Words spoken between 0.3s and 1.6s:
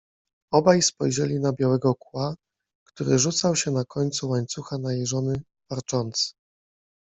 Obaj spojrzeli na